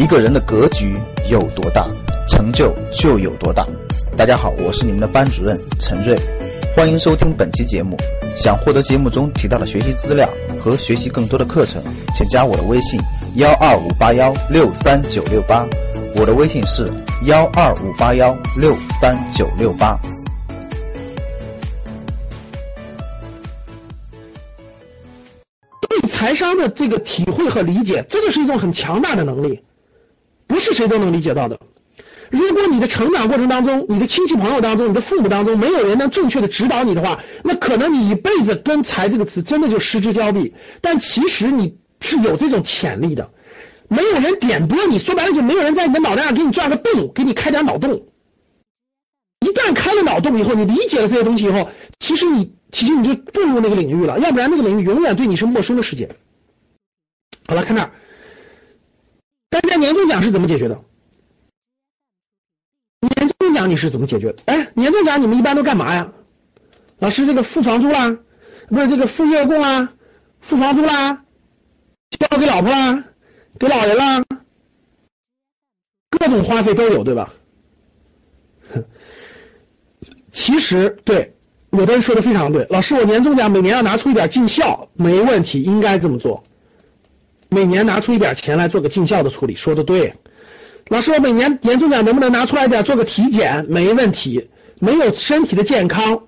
[0.00, 0.98] 一个人的格局
[1.28, 1.86] 有多大，
[2.26, 3.66] 成就就有多大。
[4.16, 6.18] 大家好，我是你们的班主任陈瑞，
[6.74, 7.98] 欢迎收听本期节目。
[8.34, 10.26] 想获得节目中提到的学习资料
[10.58, 11.82] 和学习更多的课程，
[12.14, 12.98] 请加我的微信
[13.34, 15.66] 幺二五八幺六三九六八。
[16.16, 16.82] 我的微信是
[17.26, 20.00] 幺二五八幺六三九六八。
[25.82, 29.62] 对财商的这个体会和理解，这个是一种很强大的能力，
[30.50, 31.58] 不是谁都能理解到的。
[32.28, 40.52] 如果你的成长过程当中，你的亲戚朋友当中，你的父母当中，没有人能正确的指导你的话，那可能你一辈子跟财这个词真的就失之交臂。
[40.80, 43.30] 但其实你是有这种潜力的，
[43.88, 48.02] 没有人点拨你，说白了就没有人在你的脑袋上给你钻个洞，给你开点脑洞。
[49.40, 56.10] 一旦开了脑洞以后，你理解了这些东西以后，其实你其实你就步入那个领域了，要不然那个领域永远对你是陌生的世界。
[57.48, 57.90] 好了，看这儿，
[59.50, 60.80] 大家年终奖是怎么解决的？
[63.00, 64.42] 年终奖你是怎么解决的？
[64.46, 66.12] 哎，年终奖你们一般都干嘛呀？
[67.00, 68.16] 老师，这个付房租啦，
[68.68, 69.92] 不是这个付月供啦，
[70.40, 71.24] 付房租啦，
[72.10, 73.04] 交给老婆啦，
[73.58, 74.22] 给老人啦，
[76.10, 77.32] 各种花费都有，对吧？
[80.30, 81.34] 其实对，
[81.70, 86.44] 有的人说的非常对，老师，我年终奖每年要拿出一点尽孝，没问题，应该这么做。
[87.50, 90.14] 每年拿出一点钱来做个尽孝的处理，说的对。
[90.88, 93.66] 老师，我每年年终奖能不能拿出来点做个体检？
[93.68, 94.48] 没问题，
[94.78, 96.22] 没有身体的健康，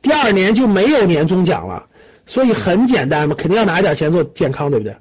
[0.00, 1.86] 第二年就没有年终奖了。
[2.26, 4.96] 所以很简单嘛，肯定要拿一点钱做健康，对不对？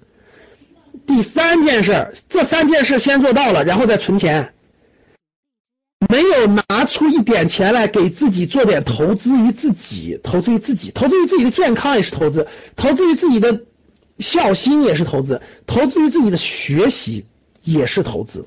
[1.05, 4.53] 第三件事，这三件事先做到了，然后再存钱。
[6.07, 13.61] 没有拿出一点钱来给自己做点投资于自己，投资于自己，投资于自己的健康也是投资，投资于自己的
[14.19, 17.25] 孝心也是投资，投资于自己的学习
[17.63, 18.45] 也是投资。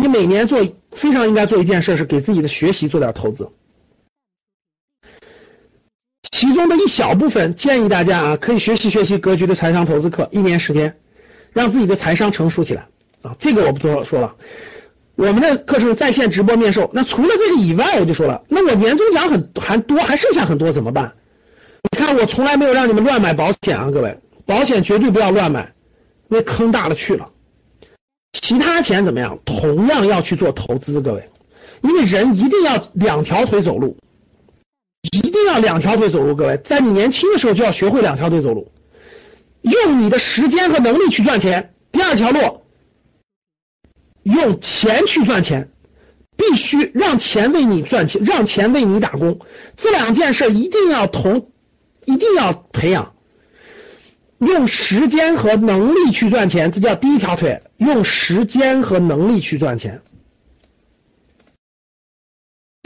[0.00, 0.58] 你每年做
[0.92, 3.48] 非常应该做一件事，是给自己的学习做点投资。
[6.30, 10.96] 其中的一小部分建议大家啊，可以学习学习格局的财商投资课，一年时间，
[11.52, 12.86] 让自己的财商成熟起来
[13.20, 13.36] 啊。
[13.38, 14.34] 这个我不多说了。
[15.14, 16.90] 我们的课程在线直播面授。
[16.94, 21.12] 那除了这个以外，我就说了，那我年终奖很还多，还剩下很多怎么办？
[21.90, 24.16] 你看，我从来没有让你们乱买保险啊，各位，
[24.46, 25.72] 保险绝对不要乱买，
[26.28, 27.30] 那坑大了去了。
[28.32, 29.38] 其他钱怎么样？
[29.44, 31.28] 同样要去做投资，各位，
[31.82, 33.96] 因为人一定要两条腿走路，
[35.12, 36.34] 一定要两条腿走路。
[36.34, 38.72] 各位，在你年轻的时候就要学会两条腿走路，
[39.60, 41.74] 用你的时间和能力去赚钱。
[41.92, 42.62] 第二条路，
[44.22, 45.68] 用钱去赚钱，
[46.36, 49.38] 必须让钱为你赚钱，让钱为你打工。
[49.76, 51.50] 这两件事一定要同，
[52.06, 53.11] 一定要培养。
[54.42, 57.62] 用时间和能力去赚钱，这叫第一条腿。
[57.76, 60.02] 用时间和能力去赚钱。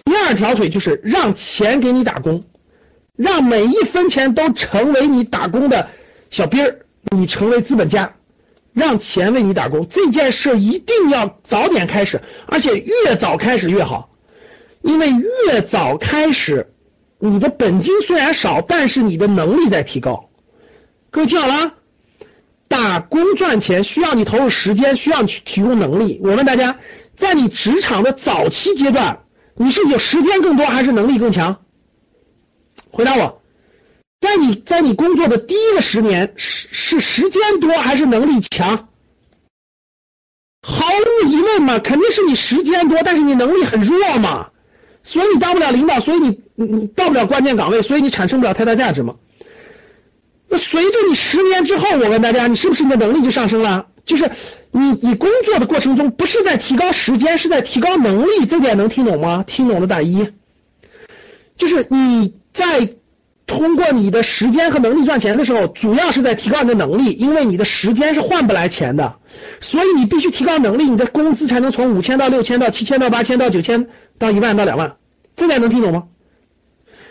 [0.04, 2.44] 第二条腿就是让钱给你打工，
[3.16, 5.88] 让每一分钱都成为你打工的
[6.30, 6.76] 小兵儿，
[7.10, 8.12] 你成为资本家，
[8.74, 9.88] 让钱为你打工。
[9.88, 14.10] 这件事一定要早点开始，而且越早开始越好，
[14.82, 16.66] 因为越早开始，
[17.18, 20.28] 你的本金虽然少，但是你的能力在提高。
[21.16, 21.72] 各位听好了，
[22.68, 26.20] 打工赚钱需要你投入时间，需要你去提供能力。
[26.22, 26.76] 我问大家，
[27.16, 29.20] 在你职场的早期阶段，
[29.56, 31.56] 你是有时间更多还是能力更强？
[32.90, 33.40] 回答我，
[34.20, 38.90] 在你在你工作的第一个十年，是是时间多还是能力强？
[40.60, 44.50] 毫无疑问嘛，肯定是你时间多，但是你能力很弱嘛，
[45.02, 49.14] 所以你当不了领导，所以你你你到不了关键岗位，所以你产生不了太大价值嘛。
[50.48, 53.86] 那随着你十年之后，我问大家，你是不是你的能力就上升了？
[54.04, 54.30] 就是
[54.70, 59.44] 你你工作的过程中，不是在提高时间，是在提高能力，这点能听懂吗？
[59.46, 60.28] 听懂的打一。
[61.58, 62.94] 就是你在
[63.46, 69.16] 通过你的时间和能力赚钱的时候，主要是在提高你的能力，因为你的时间是换不来钱的，
[69.60, 73.88] 所以你必须提高能力，你的工资才能从五千到六千到七千到八千到九千
[74.18, 74.94] 到一万到两万，
[75.36, 76.04] 这点能听懂吗？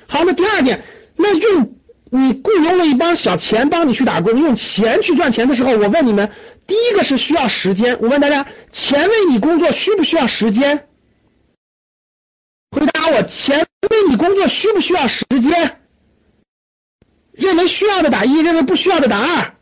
[0.08, 0.84] 好，那第二点，
[1.18, 1.75] 那用。
[2.12, 6.31] 你雇佣了一帮小钱帮你去打工，用钱去赚钱的时候，我问你们，
[6.68, 7.98] 第一个是需要时间。
[8.00, 10.88] 我问大家，钱为你工作需不需要时间？
[12.72, 15.81] 回答我，钱为你工作需不需要时间？
[17.34, 19.56] 认为需要的打一，认为不需要的打二。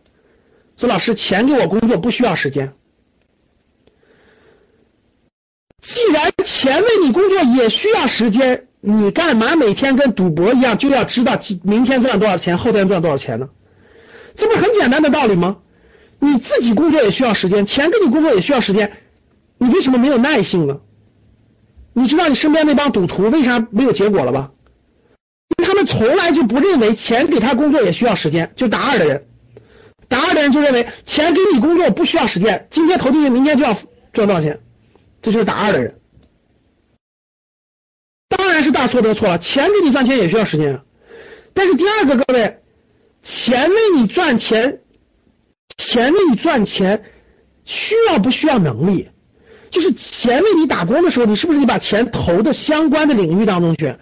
[0.75, 2.74] 说老师，钱给我工作不需要时间。
[5.81, 8.68] 既然钱为你工作也需要时间。
[8.86, 13.48] 你干嘛每天跟赌博一样，就要知道明天赚多少钱，后天赚多少钱呢？
[14.36, 15.56] 这不很简单的道理吗？
[16.20, 18.92] 你自己工作也需要时间，钱给你工作也需要时间，
[19.58, 20.80] 你为什么没有耐性呢？
[21.94, 24.52] 你知道你身边那帮赌徒为啥没有结果了吧？
[25.58, 29.24] 因为他们从来就不认为钱给他工作也需要时间，就打二的人，
[30.10, 33.78] 打二的人就认为钱给你工作不需要时间，今天投进去，明天就要
[34.12, 34.60] 赚多少钱，
[35.22, 35.96] 这就是打二的人。
[38.54, 40.84] 但是大错特错了，钱给你赚钱也需要时间啊，
[41.56, 42.60] 但是第二个各位，
[43.24, 44.82] 钱为你赚钱，
[45.76, 47.04] 钱为你赚钱
[47.66, 49.10] 需要不需要能力？
[49.72, 53.96] 就是钱为你打工的时候，你是不是你把钱投的相关的领域当中去？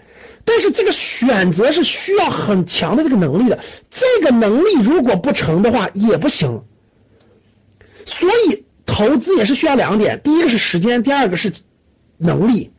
[0.44, 3.58] 但是这个选择是需要很强的这个能力的，
[3.90, 6.62] 这个能力如果不成的话也不行。
[8.06, 11.54] 所以投资也是需要两点，第一个是时间，第二个是
[12.18, 12.72] 能力。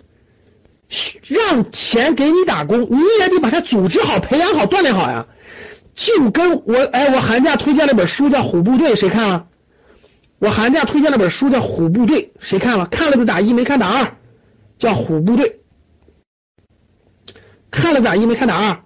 [1.27, 5.27] 让钱给你打工，你也得把它组织好、培养好、锻炼好呀。
[5.94, 9.47] 就跟我哎，我寒假推荐了本书叫《虎部队》，谁看了？
[10.39, 12.87] 我寒假推荐了本书叫《虎部队》，谁看了？
[12.87, 14.17] 看了的打一，没看打二。
[14.79, 15.61] 叫《虎部队》，
[17.71, 18.81] 看了打一，没看打二。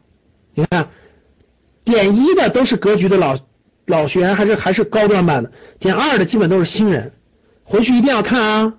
[0.55, 0.91] 你看，
[1.85, 3.39] 点一的都是格局的老
[3.87, 7.13] 老学员，还是还是高端班的；点二的基本都是新人。
[7.65, 8.75] 回去一定要看啊！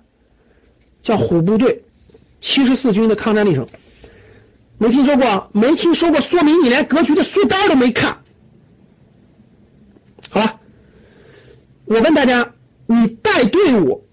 [1.02, 1.74] 叫《虎部队》，
[2.40, 3.66] 七十四军的抗战历程，
[4.78, 5.50] 没听说过？
[5.52, 8.18] 没听说过，说明你连格局的书单都没看。
[10.30, 10.60] 好了，
[11.86, 12.52] 我问大家。
[12.90, 14.06] 你带队伍，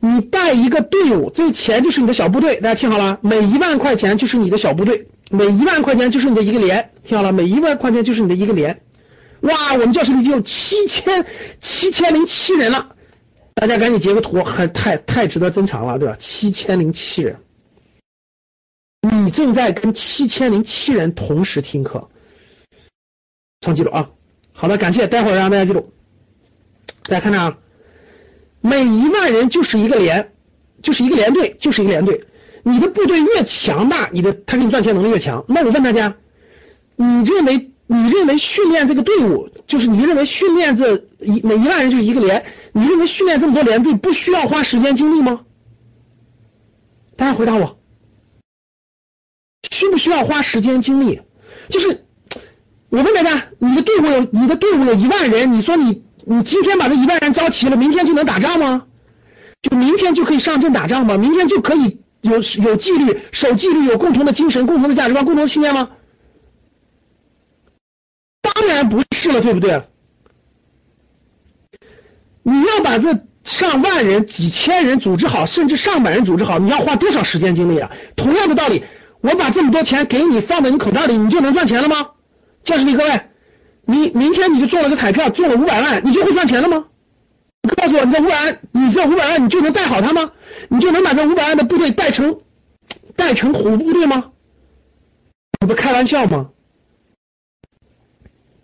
[0.00, 2.56] 你带一个队伍，这钱就是你的小部队。
[2.56, 6.90] 大家听好了，每一万块钱就是你的小部队，每一万块钱就是你的一个连。
[7.04, 8.80] 听好了，每一万块钱就是你的一个连。
[9.42, 11.24] 哇，我们教室里就有七千
[11.60, 12.96] 七千零七人了，
[13.54, 16.16] 大家赶紧截个图，还太太值得珍藏了，对吧？
[16.18, 17.36] 七千零七人，
[19.08, 22.08] 你正在跟七千零七人同时听课，
[23.60, 24.10] 唱记录啊。
[24.52, 25.92] 好的，感谢，待会儿让大家记录。
[27.04, 27.56] 大家看着啊。
[28.60, 30.32] 每一万人就是一个连，
[30.82, 32.24] 就是一个连队，就是一个连队。
[32.64, 35.44] 你的部队越强大，你的他给你赚钱能力越强。
[35.46, 36.16] 那我问大家，
[36.96, 45.42] 你认为你认为训练这个队伍，就是你认为训练这一每一万人就是一个连，你认为训练这么多连队不需要花时间精力吗？
[47.16, 47.78] 大家回答我，
[49.76, 51.20] 需不需要花时间精力？
[51.68, 52.04] 就是
[52.88, 56.04] 我问大家，你的队伍有你的队伍有一万人，你说你。
[56.28, 58.82] 你今天把这一万人招齐了，明天就能打仗吗？
[59.62, 61.16] 就明天就可以上阵打仗吗？
[61.16, 62.32] 明天就可以有
[62.64, 65.90] 有纪律、守纪律、有共同的精神、共同的价值观、共同的信念吗？
[68.42, 69.82] 当然不是了，对不对？
[72.42, 77.88] 你要把这上万人、几千人组织好，甚至上百人组织好，你要花多少时间精力啊？
[78.16, 78.82] 同样的道理，
[79.26, 82.10] 我把这么多钱给你放在你口袋里，你就能赚钱了吗？
[82.64, 83.20] 教室里各位。
[83.88, 86.86] 你明天你就中了个彩票，中了五百万，你就会赚钱了吗？
[87.62, 90.32] 你告诉我，你这五百万，你这五百万你就能带好他吗？
[90.68, 92.40] 你就能把这五百万的部队带成
[93.16, 94.32] 带成虎部队吗？
[95.60, 96.50] 你不开玩笑吗？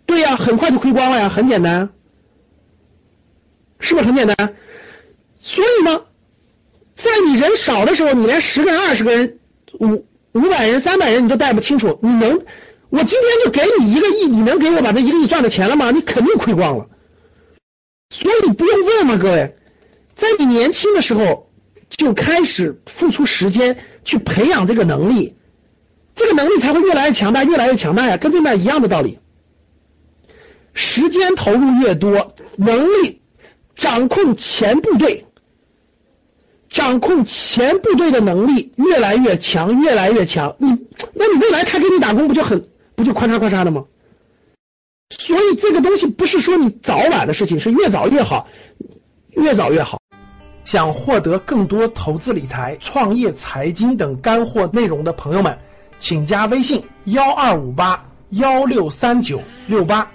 [0.05, 1.89] 对呀，很快就亏光了呀，很简单，
[3.79, 4.55] 是不是很简单？
[5.39, 6.01] 所以呢，
[6.95, 9.39] 在你人少的时候，你连十个人、二十个人、
[9.79, 12.39] 五五百人、三百人你都带不清楚，你能？
[12.89, 15.89] 我今天就给你一个亿，你能给我把这一个亿赚的钱了吗？
[15.91, 16.85] 你肯定亏光了。
[18.09, 19.55] 所以不用问嘛，各位，
[20.15, 21.49] 在你年轻的时候
[21.89, 25.35] 就开始付出时间去培养这个能力，
[26.15, 29.17] 这个能力才会越来越强大，越来越强大呀，跟这面一样的道理。
[30.75, 33.21] 时间投入越多，能力
[33.75, 35.25] 掌控前部队，
[36.73, 40.55] 掌控前部队的能力越来越强越来越强。
[40.57, 40.67] 你
[41.13, 43.85] 那你未来他给你打工不就很不就夸嚓夸嚓的吗？
[45.09, 48.47] 所以这个东西不是说你早晚的事情是越早越好
[49.29, 49.99] 越早越好。
[50.63, 55.59] 想获得更多投资理财创业财经等干货内容的朋友们
[55.99, 60.11] 请加微信幺二五八幺六三九六八。